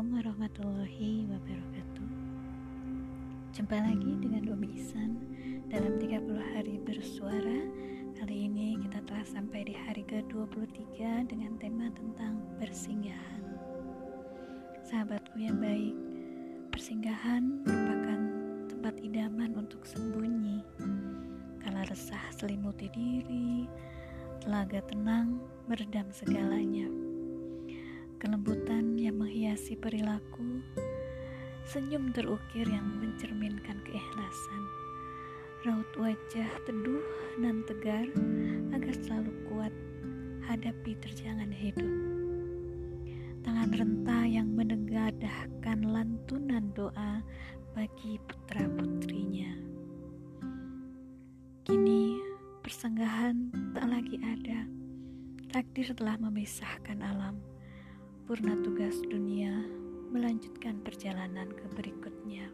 [0.00, 2.08] warahmatullahi wabarakatuh.
[3.52, 5.20] Jumpa lagi dengan Umi Isan
[5.68, 7.60] dalam 30 hari bersuara.
[8.16, 13.44] Kali ini kita telah sampai di hari ke-23 dengan tema tentang persinggahan.
[14.88, 15.92] Sahabatku yang baik,
[16.72, 18.20] persinggahan merupakan
[18.72, 20.64] tempat idaman untuk sembunyi.
[21.60, 23.68] Kala resah selimuti diri,
[24.40, 25.36] telaga tenang
[25.68, 26.88] meredam segalanya.
[28.22, 29.01] Kelembutan
[29.78, 30.60] perilaku,
[31.68, 34.62] senyum terukir yang mencerminkan keikhlasan,
[35.64, 37.06] raut wajah teduh
[37.38, 38.06] dan tegar
[38.74, 39.74] agar selalu kuat
[40.50, 41.92] hadapi terjangan hidup.
[43.46, 47.22] Tangan renta yang menegadahkan lantunan doa
[47.74, 49.54] bagi putra-putrinya.
[51.62, 52.18] Kini
[52.62, 54.66] persenggahan tak lagi ada.
[55.52, 57.51] Takdir telah memisahkan alam
[58.22, 59.50] purna tugas dunia
[60.14, 62.46] melanjutkan perjalanan ke berikutnya.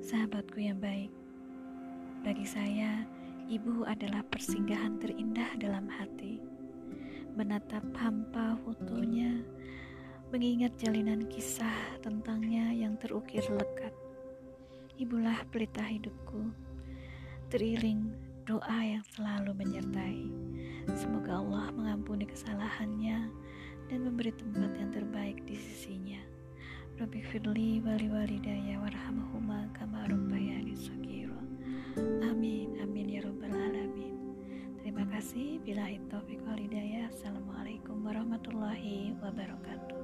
[0.00, 1.12] Sahabatku yang baik,
[2.24, 3.04] bagi saya,
[3.52, 6.40] ibu adalah persinggahan terindah dalam hati.
[7.36, 9.44] Menatap hampa fotonya,
[10.32, 13.92] mengingat jalinan kisah tentangnya yang terukir lekat.
[14.96, 16.48] Ibulah pelita hidupku,
[17.52, 18.08] teriring
[18.48, 20.24] doa yang selalu menyertai.
[20.96, 23.28] Semoga Allah mengampuni kesalahannya
[23.90, 26.22] dan memberi tempat yang terbaik di sisinya.
[26.94, 31.42] Rabbi firli wali walidaya warhamhuma kama rabbayani saghira.
[32.22, 34.14] Amin amin ya rabbal alamin.
[34.78, 36.22] Terima kasih bila itu
[37.10, 39.99] Assalamualaikum warahmatullahi wabarakatuh.